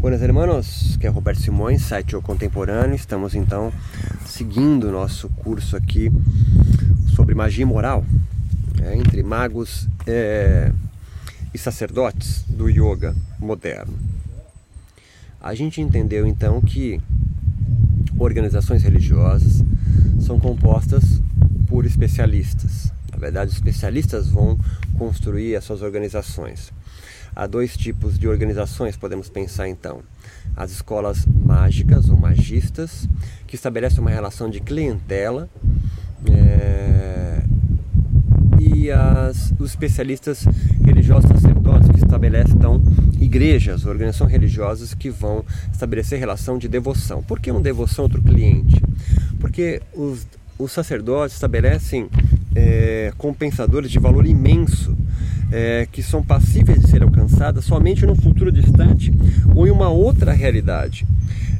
[0.00, 2.94] Buenas hermanos, que é Roberto Simões, site O Contemporâneo.
[2.94, 3.70] Estamos então
[4.24, 6.10] seguindo nosso curso aqui
[7.14, 8.02] sobre magia moral
[8.82, 10.72] é, entre magos é,
[11.52, 13.92] e sacerdotes do yoga moderno.
[15.38, 16.98] A gente entendeu então que
[18.18, 19.62] organizações religiosas
[20.18, 21.04] são compostas
[21.68, 22.90] por especialistas.
[23.12, 24.58] Na verdade, os especialistas vão
[24.96, 26.72] construir as suas organizações.
[27.34, 30.02] Há dois tipos de organizações, podemos pensar então.
[30.56, 33.08] As escolas mágicas ou magistas,
[33.46, 35.48] que estabelecem uma relação de clientela,
[36.30, 37.42] é,
[38.58, 40.44] e as, os especialistas
[40.84, 42.82] religiosos sacerdotes, que estabelecem então
[43.20, 47.22] igrejas, organizações religiosas que vão estabelecer relação de devoção.
[47.22, 48.82] Por que uma devoção outro cliente?
[49.38, 50.26] Porque os,
[50.58, 52.08] os sacerdotes estabelecem
[52.54, 54.96] é, compensadores de valor imenso
[55.50, 59.12] é, que são passíveis de ser alcançadas somente num futuro distante
[59.54, 61.06] ou em uma outra realidade.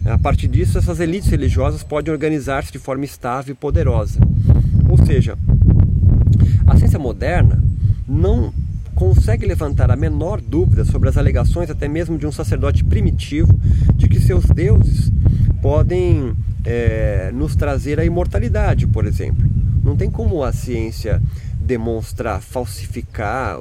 [0.04, 4.18] A partir disso, essas elites religiosas podem organizar-se de forma estável e poderosa.
[4.88, 5.36] Ou seja,
[6.66, 7.62] a ciência moderna
[8.08, 8.52] não
[8.94, 13.58] consegue levantar a menor dúvida sobre as alegações, até mesmo de um sacerdote primitivo,
[13.94, 15.10] de que seus deuses
[15.62, 19.48] podem é, nos trazer a imortalidade, por exemplo.
[19.82, 21.20] Não tem como a ciência
[21.70, 23.58] demonstrar, falsificar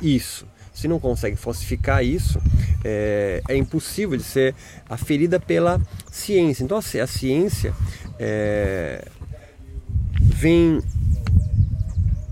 [0.00, 0.46] isso.
[0.72, 2.40] Se não consegue falsificar isso,
[2.84, 4.54] é, é impossível de ser
[4.88, 5.80] aferida pela
[6.12, 6.62] ciência.
[6.62, 7.74] Então a ciência
[8.20, 9.04] é,
[10.20, 10.80] vem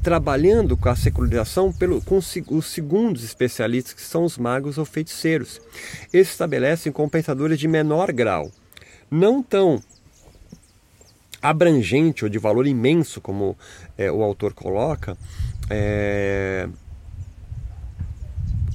[0.04, 5.60] trabalhando com a secularização pelo, com os segundos especialistas, que são os magos ou feiticeiros.
[6.12, 8.52] Eles estabelecem compensadores de menor grau,
[9.10, 9.82] não tão
[11.40, 13.56] abrangente ou de valor imenso, como
[13.96, 15.16] é, o autor coloca,
[15.70, 16.68] é,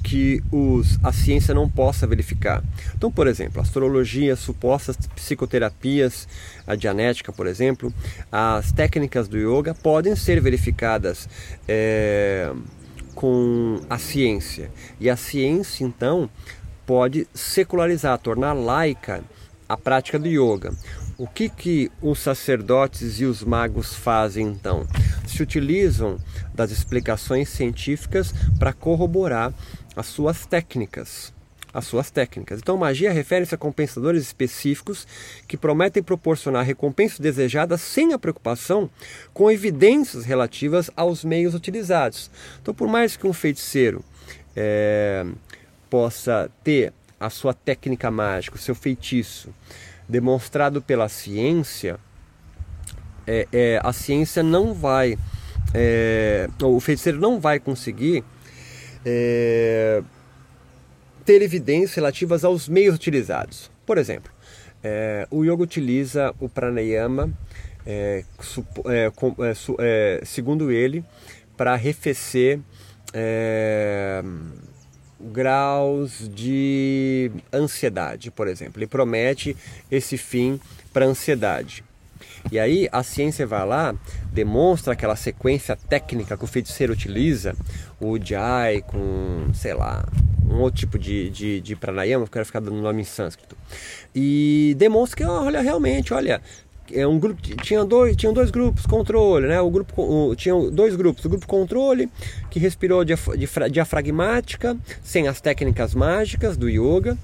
[0.03, 2.63] que os, a ciência não possa verificar.
[2.95, 6.27] Então, por exemplo, astrologia, supostas psicoterapias,
[6.67, 7.91] a dianética, por exemplo,
[8.31, 11.27] as técnicas do yoga podem ser verificadas
[11.67, 12.53] é,
[13.15, 14.69] com a ciência.
[14.99, 16.29] E a ciência, então,
[16.85, 19.23] pode secularizar, tornar laica
[19.67, 20.73] a prática do yoga.
[21.17, 24.87] O que, que os sacerdotes e os magos fazem então?
[25.27, 26.17] Se utilizam
[26.53, 29.53] das explicações científicas para corroborar
[29.95, 31.31] as suas técnicas.
[31.71, 32.59] As suas técnicas.
[32.59, 35.07] Então, magia refere-se a compensadores específicos
[35.47, 38.89] que prometem proporcionar recompensas desejadas sem a preocupação
[39.33, 42.29] com evidências relativas aos meios utilizados.
[42.61, 44.03] Então, por mais que um feiticeiro
[44.55, 45.25] é,
[45.89, 49.49] possa ter a sua técnica mágica, o seu feitiço,
[50.07, 51.97] demonstrado pela ciência,
[53.25, 55.17] é, é, a ciência não vai,
[55.73, 58.23] é, o feiticeiro não vai conseguir
[59.05, 60.01] é,
[61.25, 63.71] ter evidências relativas aos meios utilizados.
[63.85, 64.31] Por exemplo,
[64.83, 67.31] é, o yoga utiliza o pranayama,
[67.85, 68.23] é,
[70.25, 71.03] segundo ele,
[71.57, 72.59] para arrefecer
[75.31, 78.79] graus de ansiedade, por exemplo.
[78.79, 79.55] Ele promete
[79.89, 80.59] esse fim
[80.91, 81.83] para ansiedade.
[82.51, 83.95] E aí a ciência vai lá,
[84.31, 87.55] demonstra aquela sequência técnica que o feiticeiro utiliza,
[87.99, 90.05] o Jai com, sei lá,
[90.49, 93.57] um outro tipo de, de, de pranayama, eu quero ficar dando nome em sânscrito.
[94.13, 96.41] E demonstra que, olha, realmente, olha,
[96.91, 100.35] é um grupo tinha dois tinham dois grupos controle né o grupo o,
[100.71, 102.09] dois grupos o grupo controle
[102.49, 103.03] que respirou
[103.71, 107.17] diafragmática sem as técnicas mágicas do yoga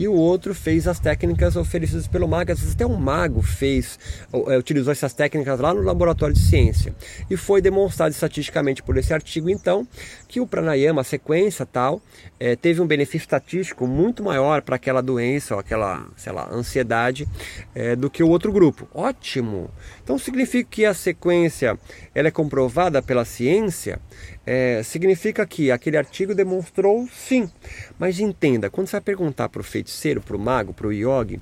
[0.00, 2.50] e o outro fez as técnicas oferecidas pelo mago.
[2.50, 3.98] Às vezes até um mago fez,
[4.32, 6.94] é, utilizou essas técnicas lá no laboratório de ciência.
[7.28, 9.86] E foi demonstrado estatisticamente por esse artigo, então,
[10.30, 12.00] que o pranayama, a sequência tal,
[12.38, 17.26] é, teve um benefício estatístico muito maior para aquela doença ou aquela, sei lá, ansiedade
[17.74, 18.86] é, do que o outro grupo.
[18.94, 19.68] Ótimo!
[20.04, 21.76] Então significa que a sequência
[22.14, 23.98] ela é comprovada pela ciência,
[24.46, 27.50] é, significa que aquele artigo demonstrou sim.
[27.98, 31.40] Mas entenda, quando você vai perguntar para o feiticeiro, para o mago, para o yogi,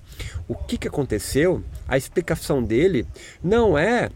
[0.49, 3.07] o que, que aconteceu, a explicação dele
[3.45, 4.09] não é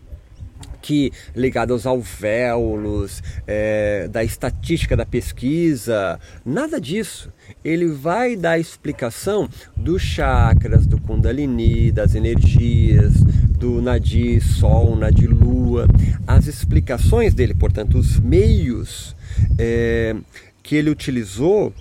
[0.83, 7.33] que ligado aos alvéolos, é, da estatística da pesquisa, nada disso.
[7.65, 13.15] Ele vai dar explicação dos chakras, do Kundalini, das energias,
[13.59, 15.87] do Nadi Sol, Nadi Lua,
[16.27, 19.15] as explicações dele, portanto, os meios
[19.57, 20.17] é,
[20.63, 21.73] que ele utilizou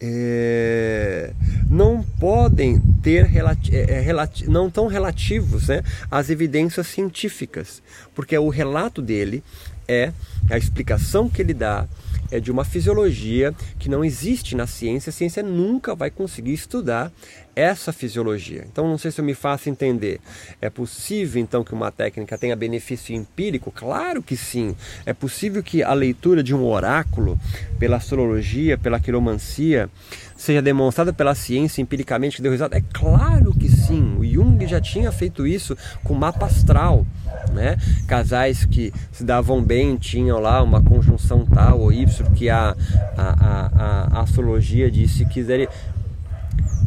[0.00, 1.32] é,
[1.68, 3.30] não podem ter
[3.70, 7.82] é, é não tão relativos né, às evidências científicas,
[8.14, 9.44] porque o relato dele
[9.86, 10.12] é
[10.48, 11.86] a explicação que ele dá
[12.30, 15.10] é de uma fisiologia que não existe na ciência.
[15.10, 17.12] A ciência nunca vai conseguir estudar
[17.54, 18.64] essa fisiologia.
[18.70, 20.20] Então, não sei se eu me faço entender.
[20.60, 23.70] É possível, então, que uma técnica tenha benefício empírico?
[23.70, 24.74] Claro que sim.
[25.04, 27.38] É possível que a leitura de um oráculo,
[27.78, 29.90] pela astrologia, pela quiromancia,
[30.36, 32.78] seja demonstrada pela ciência empiricamente que deu resultado?
[32.78, 34.16] É claro que sim.
[34.18, 37.04] O Jung já tinha feito isso com mapa astral.
[37.52, 37.76] Né?
[38.06, 42.06] Casais que se davam bem tinham lá uma conjunção tal ou Y
[42.36, 42.76] que a,
[43.16, 45.68] a, a, a astrologia disse que quiser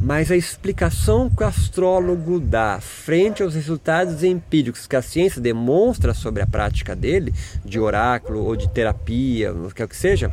[0.01, 6.13] mas a explicação que o astrólogo dá frente aos resultados empíricos que a ciência demonstra
[6.13, 7.33] sobre a prática dele,
[7.63, 10.29] de oráculo ou de terapia, o que quer que seja,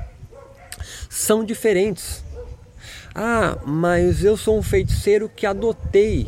[1.09, 2.25] são diferentes.
[3.15, 6.27] Ah, mas eu sou um feiticeiro que adotei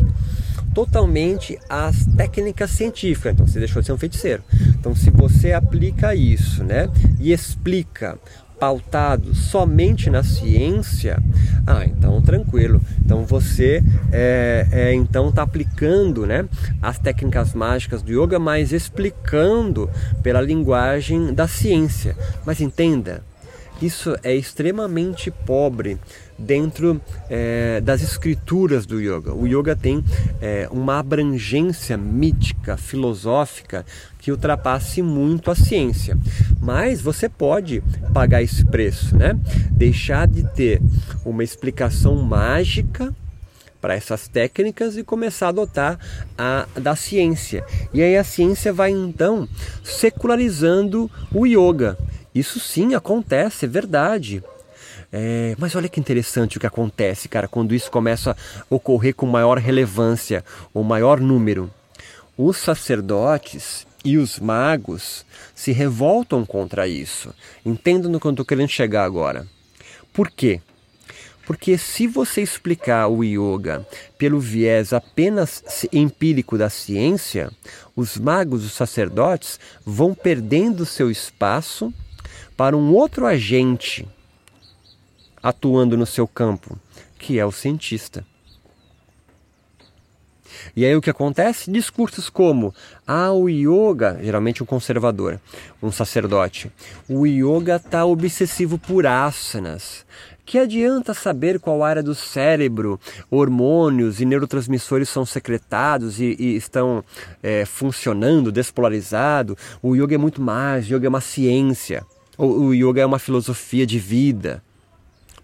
[0.74, 3.32] totalmente as técnicas científicas.
[3.32, 4.42] Então você deixou de ser um feiticeiro.
[4.78, 6.88] Então se você aplica isso, né,
[7.20, 8.19] e explica
[8.58, 11.20] pautado somente na ciência,
[11.66, 12.80] ah, então tranquilo.
[13.04, 13.82] Então você
[14.12, 16.44] é, é então está aplicando, né,
[16.80, 19.90] as técnicas mágicas do yoga, mas explicando
[20.22, 22.16] pela linguagem da ciência.
[22.46, 23.25] Mas entenda,
[23.80, 25.98] isso é extremamente pobre
[26.38, 29.32] dentro é, das escrituras do yoga.
[29.32, 30.04] O yoga tem
[30.40, 33.84] é, uma abrangência mítica, filosófica,
[34.19, 36.16] que ultrapasse muito a ciência.
[36.60, 37.82] Mas você pode
[38.12, 39.38] pagar esse preço, né?
[39.70, 40.80] Deixar de ter
[41.25, 43.14] uma explicação mágica
[43.80, 45.98] para essas técnicas e começar a adotar
[46.38, 47.66] a da ciência.
[47.92, 49.48] E aí a ciência vai então
[49.82, 51.98] secularizando o yoga.
[52.34, 54.43] Isso sim acontece, é verdade.
[55.12, 58.37] É, mas olha que interessante o que acontece, cara, quando isso começa a
[58.75, 60.43] ocorrer com maior relevância,
[60.73, 61.70] ou maior número.
[62.37, 65.25] Os sacerdotes e os magos
[65.55, 67.34] se revoltam contra isso.
[67.64, 69.46] Entendam no que eu estou querendo chegar agora.
[70.12, 70.61] Por quê?
[71.46, 73.87] Porque se você explicar o yoga
[74.17, 75.62] pelo viés apenas
[75.93, 77.50] empírico da ciência,
[77.94, 81.93] os magos, os sacerdotes, vão perdendo seu espaço
[82.62, 84.06] para um outro agente
[85.43, 86.79] atuando no seu campo,
[87.19, 88.25] que é o cientista.
[90.76, 91.73] E aí o que acontece?
[91.73, 92.73] Discursos como
[93.05, 95.41] ah, o yoga, geralmente um conservador,
[95.82, 96.70] um sacerdote,
[97.09, 100.06] o yoga está obsessivo por asanas.
[100.47, 107.05] Que adianta saber qual área do cérebro hormônios e neurotransmissores são secretados e, e estão
[107.43, 109.59] é, funcionando, despolarizado?
[109.82, 112.06] O yoga é muito mais, o yoga é uma ciência.
[112.44, 114.62] O, yoga é uma filosofia de vida.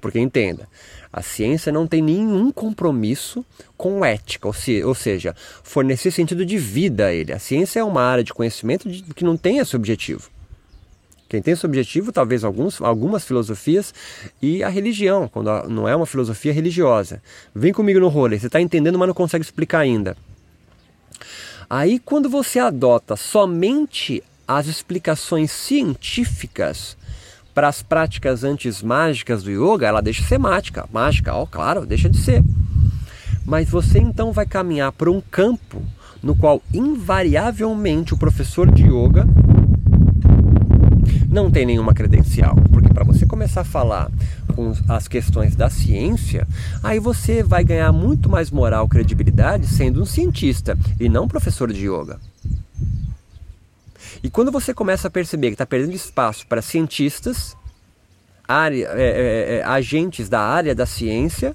[0.01, 0.69] Porque entenda,
[1.13, 3.45] a ciência não tem nenhum compromisso
[3.77, 7.33] com ética, ou, se, ou seja, fornecer sentido de vida a ele.
[7.33, 10.31] A ciência é uma área de conhecimento de, que não tem esse objetivo.
[11.29, 13.93] Quem tem esse objetivo, talvez alguns, algumas filosofias
[14.41, 17.23] e a religião, quando não é uma filosofia religiosa.
[17.55, 20.17] Vem comigo no rolê, você está entendendo, mas não consegue explicar ainda.
[21.69, 26.97] Aí, quando você adota somente as explicações científicas
[27.55, 31.85] para as práticas antes mágicas do yoga, ela deixa de ser mágica, mágica, ó, claro,
[31.85, 32.43] deixa de ser.
[33.45, 35.83] Mas você então vai caminhar para um campo
[36.23, 39.27] no qual invariavelmente o professor de yoga
[41.29, 44.11] não tem nenhuma credencial, porque para você começar a falar
[44.55, 46.49] com as questões da ciência,
[46.83, 51.87] aí você vai ganhar muito mais moral, credibilidade sendo um cientista e não professor de
[51.87, 52.19] yoga.
[54.23, 57.57] E quando você começa a perceber que está perdendo espaço para cientistas,
[58.47, 61.55] área, é, é, é, agentes da área da ciência,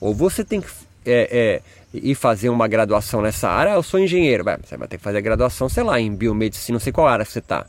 [0.00, 0.68] ou você tem que
[1.06, 1.62] é,
[1.94, 5.18] é, ir fazer uma graduação nessa área, eu sou engenheiro, você vai ter que fazer
[5.18, 7.66] a graduação, sei lá, em biomedicina, não sei qual área você está.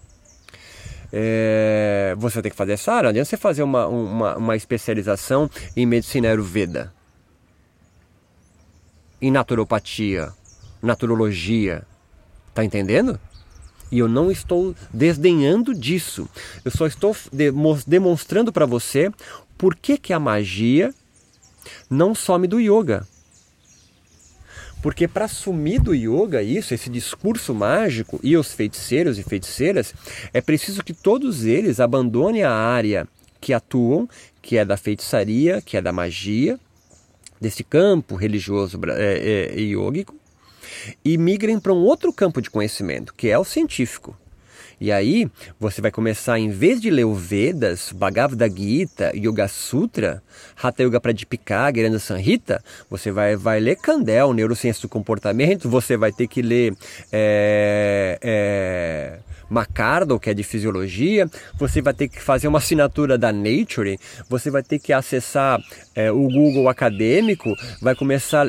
[1.11, 5.49] É, você tem que fazer essa área, não adianta você fazer uma, uma, uma especialização
[5.75, 6.93] em medicina ayurveda,
[9.21, 10.31] em naturopatia,
[10.81, 11.83] naturologia,
[12.53, 13.19] tá entendendo?
[13.91, 16.29] E eu não estou desdenhando disso.
[16.63, 17.15] Eu só estou
[17.85, 19.11] demonstrando para você
[19.57, 20.93] por que, que a magia
[21.89, 23.07] não some do yoga.
[24.81, 29.93] Porque para sumir do yoga isso, esse discurso mágico e os feiticeiros e feiticeiras,
[30.33, 33.07] é preciso que todos eles abandonem a área
[33.41, 34.07] que atuam,
[34.41, 36.57] que é da feitiçaria, que é da magia,
[37.39, 39.61] desse campo religioso é, é,
[41.03, 44.15] e migrem para um outro campo de conhecimento, que é o científico.
[44.81, 50.23] E aí você vai começar, em vez de ler o Vedas, Bhagavad Gita, Yoga Sutra,
[50.61, 56.13] Hatha Yoga Pradipika, Giranda Sanhita, você vai, vai ler Candel, Neurociência do Comportamento, você vai
[56.13, 56.73] ter que ler
[57.11, 59.19] é, é,
[60.21, 63.99] que é de fisiologia, você vai ter que fazer uma assinatura da Nature,
[64.29, 65.59] você vai ter que acessar
[65.93, 68.47] é, o Google acadêmico, vai começar.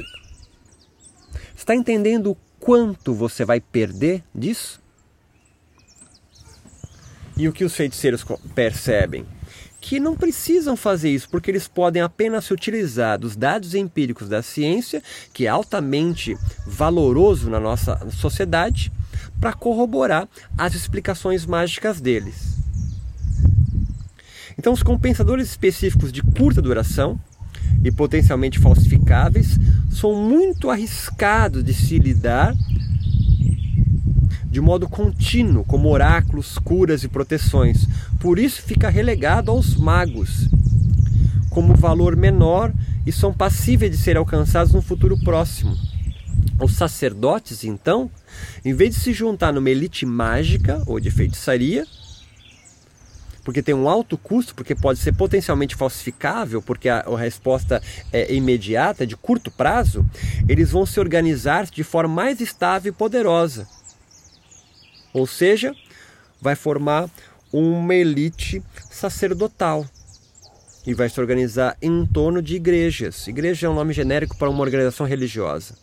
[1.61, 4.81] Está entendendo o quanto você vai perder disso?
[7.37, 8.25] E o que os feiticeiros
[8.55, 9.27] percebem?
[9.83, 14.43] que não precisam fazer isso, porque eles podem apenas se utilizar dos dados empíricos da
[14.43, 15.03] ciência,
[15.33, 16.37] que é altamente
[16.67, 18.93] valoroso na nossa sociedade,
[19.41, 22.59] para corroborar as explicações mágicas deles.
[24.59, 27.19] Então, os compensadores específicos de curta duração
[27.83, 29.59] e potencialmente falsificáveis
[29.91, 32.55] são muito arriscados de se lidar
[34.51, 37.87] de modo contínuo, como oráculos, curas e proteções.
[38.19, 40.49] Por isso fica relegado aos magos,
[41.49, 42.73] como valor menor
[43.07, 45.77] e são passíveis de ser alcançados no futuro próximo.
[46.61, 48.11] Os sacerdotes, então,
[48.65, 51.87] em vez de se juntar numa elite mágica ou de feitiçaria,
[53.45, 57.83] porque tem um alto custo, porque pode ser potencialmente falsificável, porque a, a resposta
[58.13, 60.05] é imediata, de curto prazo,
[60.49, 63.67] eles vão se organizar de forma mais estável e poderosa
[65.13, 65.75] ou seja,
[66.41, 67.11] vai formar
[67.53, 69.87] uma elite sacerdotal
[70.87, 73.27] e vai se organizar em torno de igrejas.
[73.27, 75.77] Igreja é um nome genérico para uma organização religiosa.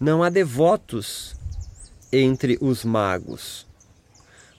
[0.00, 1.34] Não há devotos
[2.12, 3.66] entre os magos,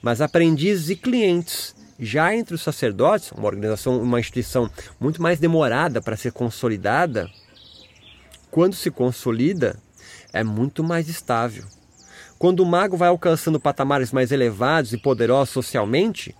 [0.05, 1.74] mas aprendizes e clientes.
[2.00, 4.69] Já entre os sacerdotes, uma organização, uma instituição
[5.00, 7.27] muito mais demorada para ser consolidada,
[8.51, 9.75] quando se consolida,
[10.31, 11.63] é muito mais estável.
[12.38, 16.35] Quando o mago vai alcançando patamares mais elevados e poderosos socialmente,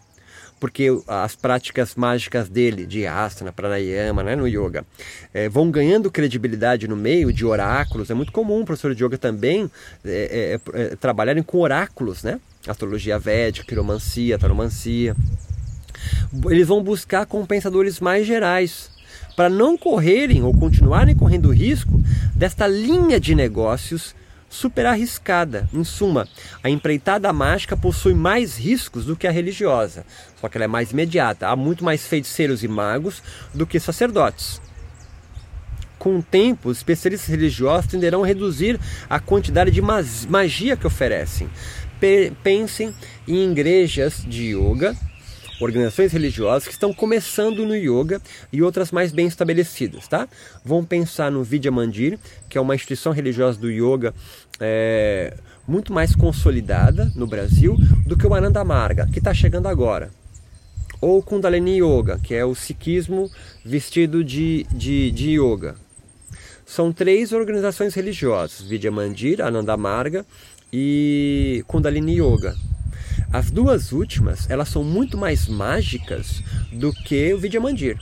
[0.60, 4.86] porque as práticas mágicas dele, de asana, pranayama, né, no yoga,
[5.34, 8.12] é, vão ganhando credibilidade no meio de oráculos.
[8.12, 9.72] É muito comum o professor de yoga também
[10.06, 12.40] é, é, é trabalharem com oráculos, né?
[12.68, 15.16] Astrologia védica, quiromancia, taromancia.
[16.50, 18.92] Eles vão buscar compensadores mais gerais,
[19.36, 21.92] para não correrem ou continuarem correndo o risco
[22.34, 24.16] desta linha de negócios
[24.50, 25.70] super arriscada.
[25.74, 26.28] Em suma,
[26.64, 30.06] a empreitada mágica possui mais riscos do que a religiosa,
[30.40, 31.48] só que ela é mais imediata.
[31.48, 33.22] Há muito mais feiticeiros e magos
[33.54, 34.62] do que sacerdotes.
[36.00, 38.80] Com o tempo, os especialistas religiosos tenderão a reduzir
[39.10, 41.50] a quantidade de magia que oferecem.
[42.44, 42.94] Pensem
[43.28, 44.96] em igrejas de yoga
[45.60, 48.22] organizações religiosas que estão começando no yoga
[48.52, 50.28] e outras mais bem estabelecidas, tá?
[50.64, 54.14] Vão pensar no Vidya Mandir, que é uma instituição religiosa do yoga
[54.60, 55.34] é,
[55.68, 60.10] muito mais consolidada no Brasil do que o Ananda Marga, que está chegando agora.
[61.02, 63.30] Ou Kundalini Yoga, que é o sikhismo
[63.64, 65.76] vestido de, de, de yoga.
[66.66, 70.26] São três organizações religiosas, Vidya Mandir, Ananda Marga
[70.78, 72.54] e Kundalini Yoga.
[73.32, 77.98] As duas últimas, elas são muito mais mágicas do que o Vidyamandir.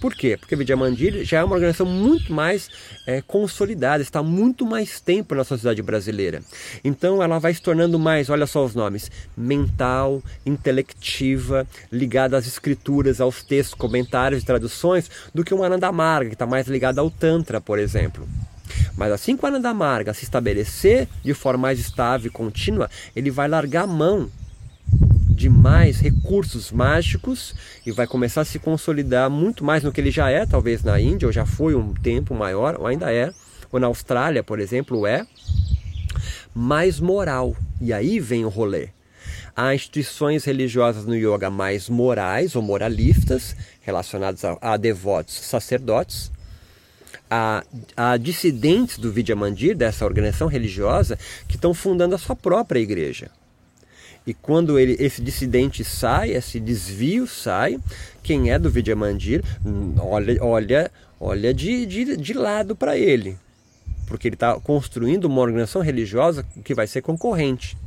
[0.00, 0.36] Por quê?
[0.36, 2.70] Porque o Vidyamandir já é uma organização muito mais
[3.04, 6.40] é, consolidada, está há muito mais tempo na sociedade brasileira.
[6.84, 13.20] Então ela vai se tornando mais, olha só os nomes, mental, intelectiva, ligada às escrituras,
[13.20, 17.10] aos textos, comentários e traduções, do que uma Ananda Marga, que está mais ligada ao
[17.10, 18.24] Tantra, por exemplo.
[18.96, 23.30] Mas assim que o Ananda Marga se estabelecer de forma mais estável e contínua, ele
[23.30, 24.30] vai largar a mão
[25.42, 30.10] de mais recursos mágicos e vai começar a se consolidar muito mais no que ele
[30.10, 33.32] já é, talvez na Índia, ou já foi um tempo maior, ou ainda é,
[33.70, 35.26] ou na Austrália, por exemplo, é,
[36.54, 37.56] mais moral.
[37.80, 38.90] E aí vem o rolê.
[39.56, 46.30] Há instituições religiosas no yoga mais morais ou moralistas, relacionadas a, a devotos sacerdotes,
[47.34, 47.64] a,
[47.96, 53.30] a dissidentes do Vidyamandir, dessa organização religiosa, que estão fundando a sua própria igreja.
[54.26, 57.80] E quando ele, esse dissidente sai, esse desvio sai,
[58.22, 59.42] quem é do Vidyamandir
[59.98, 63.38] olha, olha, olha de, de, de lado para ele.
[64.06, 67.78] Porque ele está construindo uma organização religiosa que vai ser concorrente.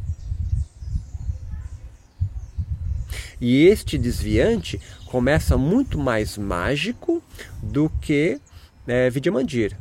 [3.40, 7.22] E este desviante começa muito mais mágico
[7.62, 8.40] do que
[8.88, 9.76] é, Vidyamandir.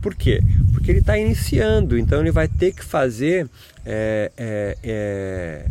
[0.00, 0.40] Por quê?
[0.72, 3.48] Porque ele está iniciando, então ele vai ter que fazer
[3.86, 5.68] é, é, é,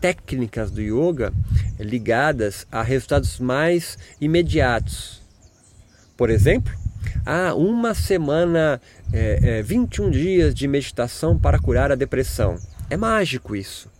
[0.00, 1.32] técnicas do yoga
[1.78, 5.20] ligadas a resultados mais imediatos.
[6.16, 6.72] Por exemplo,
[7.26, 8.80] ah, uma semana,
[9.12, 12.56] é, é, 21 dias de meditação para curar a depressão.
[12.88, 13.90] É mágico isso.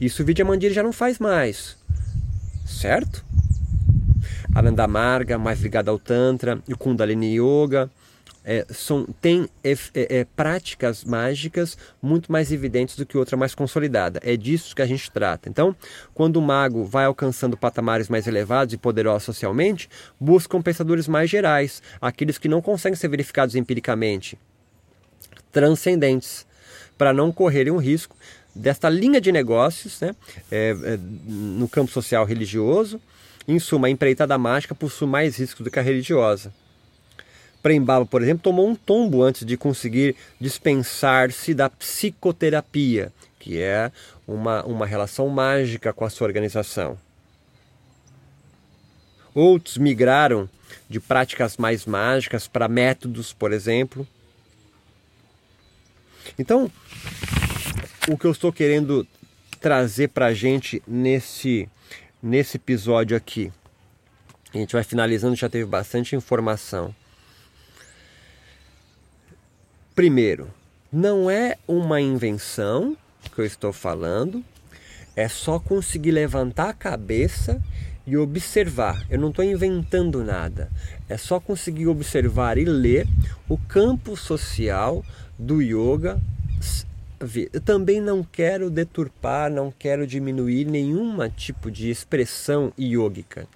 [0.00, 1.76] Isso o Vidyamandir já não faz mais,
[2.66, 3.24] certo?
[4.58, 7.88] Ananda Marga, mais ligada ao Tantra, o Kundalini Yoga,
[8.44, 14.18] é, são, tem é, é, práticas mágicas muito mais evidentes do que outra mais consolidada.
[14.20, 15.48] É disso que a gente trata.
[15.48, 15.76] Então,
[16.12, 19.88] quando o mago vai alcançando patamares mais elevados e poderosos socialmente,
[20.18, 24.36] buscam pensadores mais gerais, aqueles que não conseguem ser verificados empiricamente,
[25.52, 26.44] transcendentes,
[26.96, 28.16] para não correrem o risco
[28.52, 30.16] desta linha de negócios né,
[30.50, 33.00] é, é, no campo social religioso.
[33.48, 36.52] Em suma, a empreitada mágica possui mais riscos do que a religiosa.
[37.62, 43.90] Prembaba, por exemplo, tomou um tombo antes de conseguir dispensar-se da psicoterapia, que é
[44.26, 46.98] uma, uma relação mágica com a sua organização.
[49.34, 50.48] Outros migraram
[50.88, 54.06] de práticas mais mágicas para métodos, por exemplo.
[56.38, 56.70] Então,
[58.08, 59.06] o que eu estou querendo
[59.58, 61.68] trazer para a gente nesse,
[62.22, 63.52] nesse episódio aqui.
[64.52, 66.94] A gente vai finalizando, já teve bastante informação.
[69.94, 70.48] Primeiro,
[70.92, 72.96] não é uma invenção
[73.34, 74.44] que eu estou falando,
[75.14, 77.60] é só conseguir levantar a cabeça
[78.06, 79.04] e observar.
[79.10, 80.70] Eu não estou inventando nada,
[81.08, 83.06] é só conseguir observar e ler
[83.48, 85.04] o campo social
[85.38, 86.20] do yoga
[87.52, 93.46] eu também não quero deturpar, não quero diminuir nenhum tipo de expressão iógica,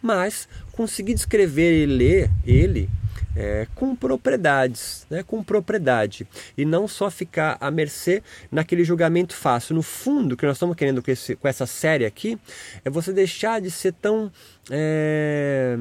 [0.00, 2.88] mas conseguir descrever e ler ele
[3.36, 6.26] é, com propriedades, né, com propriedade,
[6.56, 9.74] e não só ficar à mercê naquele julgamento fácil.
[9.74, 12.38] No fundo, o que nós estamos querendo com, esse, com essa série aqui
[12.84, 14.30] é você deixar de ser tão,
[14.70, 15.76] é,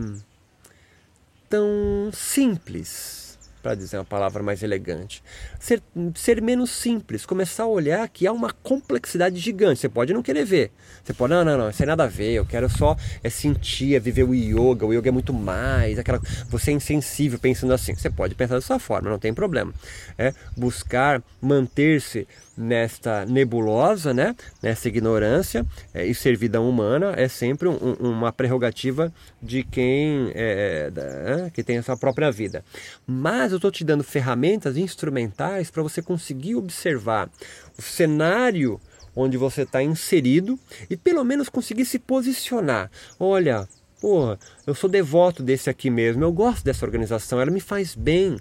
[1.50, 3.29] tão simples
[3.62, 5.24] para dizer uma palavra mais elegante.
[5.60, 5.82] Ser,
[6.16, 9.80] ser menos simples, começar a olhar que há uma complexidade gigante.
[9.80, 10.72] Você pode não querer ver.
[11.04, 13.96] Você pode, não, não, não, isso tem nada a ver, eu quero só é sentir,
[13.96, 17.96] é viver o yoga, o yoga é muito mais, aquela, você é insensível pensando assim.
[17.96, 19.74] Você pode pensar dessa forma, não tem problema.
[20.18, 22.28] É buscar manter-se
[22.60, 24.36] nesta nebulosa, né?
[24.62, 30.92] nessa ignorância é, e ser vida humana é sempre um, uma prerrogativa de quem é,
[30.94, 32.64] é, que tem a sua própria vida.
[33.08, 37.30] Mas eu estou te dando ferramentas instrumentais para você conseguir observar
[37.78, 38.80] o cenário
[39.16, 40.58] onde você está inserido
[40.90, 42.90] e pelo menos conseguir se posicionar.
[43.20, 43.68] Olha,
[44.00, 48.38] porra, eu sou devoto desse aqui mesmo, eu gosto dessa organização, ela me faz bem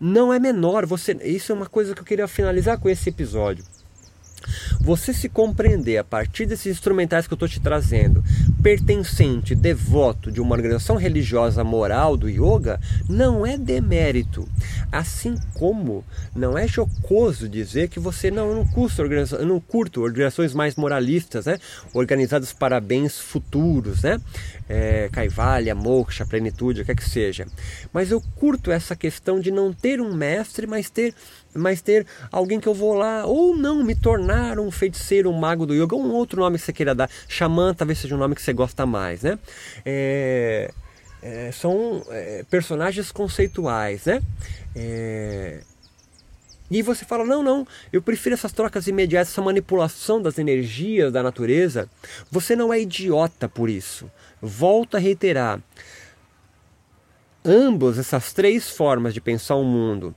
[0.00, 0.86] não é menor.
[0.86, 3.64] Você, isso é uma coisa que eu queria finalizar com esse episódio.
[4.80, 8.22] Você se compreender a partir desses instrumentais que eu estou te trazendo,
[8.66, 14.48] pertencente, devoto de uma organização religiosa moral do yoga, não é demérito.
[14.90, 18.66] Assim como não é jocoso dizer que você não, não,
[19.46, 21.60] não curto organizações mais moralistas, né?
[21.94, 24.20] organizadas para bens futuros, né?
[24.68, 27.46] É, Kaivalya, Moksha, plenitude, o que é que seja.
[27.92, 31.14] Mas eu curto essa questão de não ter um mestre, mas ter
[31.56, 35.66] mas ter alguém que eu vou lá, ou não, me tornar um feiticeiro, um mago
[35.66, 37.10] do yoga, um outro nome que você queira dar.
[37.28, 39.38] Xamã talvez seja um nome que você gosta mais, né?
[39.84, 40.70] É,
[41.22, 44.22] é, são é, personagens conceituais, né?
[44.74, 45.60] É,
[46.70, 51.22] e você fala, não, não, eu prefiro essas trocas imediatas, essa manipulação das energias da
[51.22, 51.88] natureza.
[52.30, 54.10] Você não é idiota por isso.
[54.42, 55.60] Volto a reiterar.
[57.44, 60.12] Ambas essas três formas de pensar o mundo,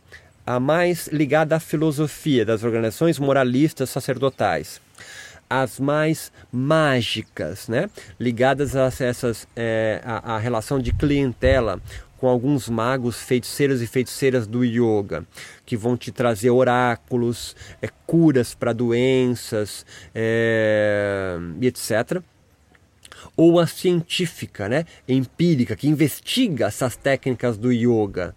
[0.50, 4.82] a mais ligada à filosofia das organizações moralistas sacerdotais,
[5.48, 7.88] as mais mágicas, né?
[8.20, 11.80] ligadas a essas é, a, a relação de clientela
[12.18, 15.24] com alguns magos, feiticeiros e feiticeiras do yoga,
[15.68, 19.86] que vão te trazer oráculos, é, curas para doenças
[20.16, 22.24] é, e etc
[23.38, 28.34] ou a científica, né, empírica, que investiga essas técnicas do yoga,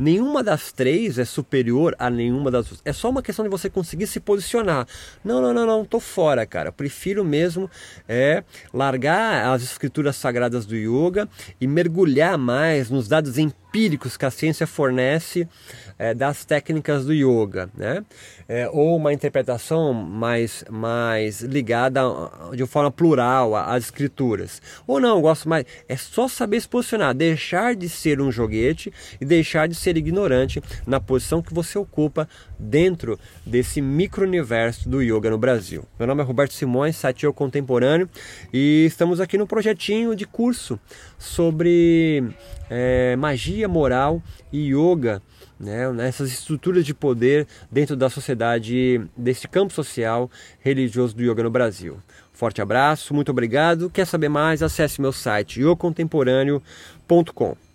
[0.00, 2.80] Nenhuma das três é superior a nenhuma das outras.
[2.86, 4.86] É só uma questão de você conseguir se posicionar.
[5.22, 6.72] Não, não, não, não, tô fora, cara.
[6.72, 7.70] prefiro mesmo
[8.08, 11.28] é largar as escrituras sagradas do yoga
[11.60, 15.46] e mergulhar mais nos dados empíricos que a ciência fornece
[15.98, 18.02] é, das técnicas do yoga, né?
[18.48, 22.00] É, ou uma interpretação mais, mais ligada
[22.52, 24.62] de forma plural às escrituras.
[24.86, 25.66] Ou não, gosto mais.
[25.86, 30.62] É só saber se posicionar, deixar de ser um joguete e deixar de ser ignorante
[30.86, 35.84] na posição que você ocupa dentro desse micro-universo do yoga no Brasil.
[35.98, 38.08] Meu nome é Roberto Simões, Eu Contemporâneo,
[38.52, 40.78] e estamos aqui no projetinho de curso
[41.18, 42.22] sobre
[42.68, 44.22] é, magia moral
[44.52, 45.22] e yoga
[45.60, 51.50] né, nessas estruturas de poder dentro da sociedade, desse campo social religioso do yoga no
[51.50, 51.98] Brasil.
[52.32, 53.90] Forte abraço, muito obrigado.
[53.90, 54.62] Quer saber mais?
[54.62, 57.69] Acesse meu site yocontemporâneo.com.